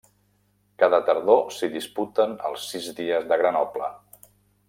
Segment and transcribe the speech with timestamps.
[0.83, 3.93] Cada tardor s'hi disputen els Sis dies de Grenoble.